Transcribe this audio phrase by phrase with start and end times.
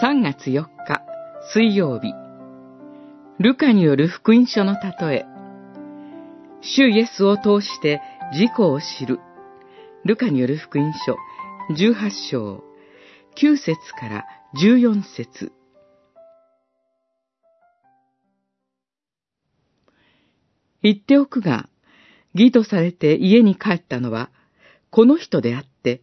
[0.00, 1.02] 3月4日
[1.52, 2.12] 水曜日。
[3.38, 5.24] ルカによる福音書の例え。
[6.62, 8.02] 主イエスを通して
[8.32, 9.20] 自己を知る。
[10.04, 11.16] ルカによる福音書
[11.76, 12.64] 18章。
[13.36, 14.24] 9節から
[14.60, 15.52] 14節。
[20.82, 21.68] 言っておくが、
[22.34, 24.30] 義とされて家に帰ったのは、
[24.90, 26.02] この人であって、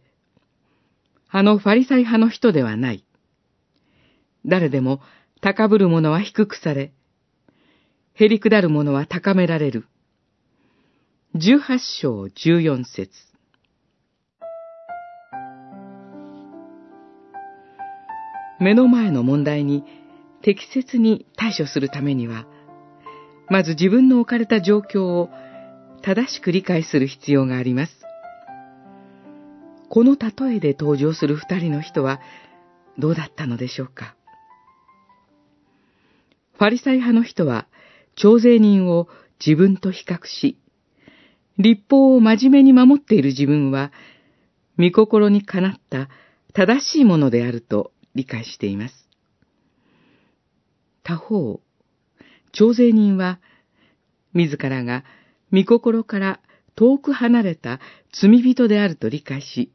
[1.28, 3.04] あのファリサイ派の人ではない。
[4.46, 5.00] 誰でも
[5.40, 6.92] 高ぶる者は低くされ、
[8.14, 9.86] へりくだる者は高められる。
[11.34, 13.10] 十八章十四節
[18.60, 19.82] 目の前の問題に
[20.42, 22.46] 適切に対処するためには、
[23.48, 25.30] まず自分の置かれた状況を
[26.02, 27.92] 正しく理解する必要があります。
[29.88, 32.20] この例えで登場する二人の人は
[32.98, 34.14] どうだったのでしょうか
[36.62, 37.66] ファリサイ派の人は、
[38.14, 39.08] 徴税人を
[39.44, 40.60] 自分と比較し、
[41.58, 43.90] 立法を真面目に守っている自分は、
[44.78, 46.08] 御心にかなった
[46.54, 49.08] 正しいものであると理解しています。
[51.02, 51.60] 他方、
[52.52, 53.40] 徴税人は、
[54.32, 55.02] 自らが
[55.52, 56.38] 御心から
[56.76, 57.80] 遠く離れた
[58.12, 59.72] 罪人であると理解し、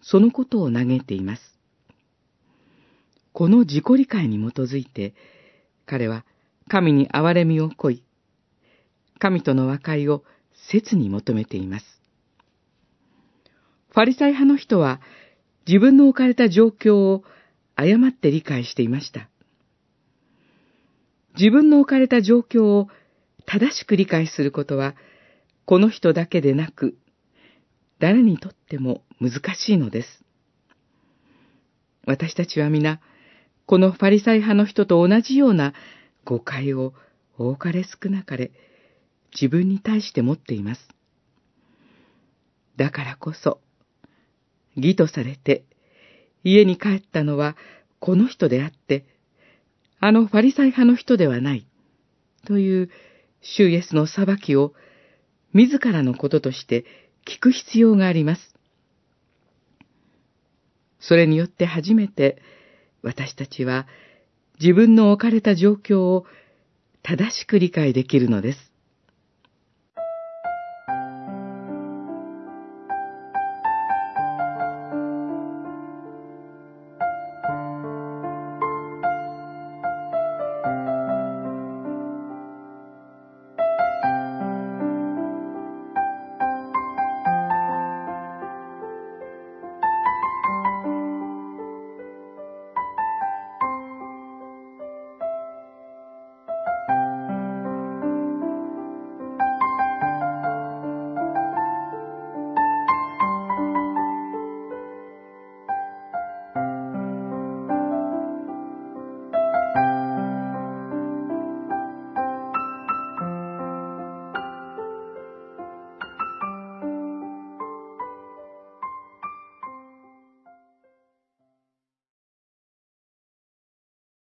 [0.00, 1.42] そのことを嘆いています。
[3.32, 5.14] この自己理解に基づいて、
[5.90, 6.24] 彼は
[6.68, 8.04] 神に憐れみをこい、
[9.18, 10.22] 神との和解を
[10.70, 11.84] 切に求めています。
[13.92, 15.00] ファリサイ派の人は
[15.66, 17.24] 自分の置かれた状況を
[17.74, 19.28] 誤って理解していました。
[21.36, 22.86] 自分の置かれた状況を
[23.44, 24.94] 正しく理解することは、
[25.64, 26.96] この人だけでなく、
[27.98, 30.24] 誰にとっても難しいのです。
[32.06, 33.00] 私たちは皆、
[33.70, 35.74] このファリサイ派の人と同じような
[36.24, 36.92] 誤解を
[37.38, 38.50] 多かれ少なかれ
[39.32, 40.88] 自分に対して持っています。
[42.74, 43.60] だからこそ、
[44.74, 45.62] 義とされて
[46.42, 47.56] 家に帰ったのは
[48.00, 49.04] この人であって、
[50.00, 51.64] あのファリサイ派の人ではない、
[52.48, 52.90] という
[53.40, 54.74] 主イエスの裁きを
[55.52, 56.86] 自らのこととして
[57.24, 58.52] 聞く必要があります。
[60.98, 62.42] それによって初めて
[63.02, 63.86] 私たちは
[64.60, 66.26] 自分の置かれた状況を
[67.02, 68.69] 正しく理解できるのです。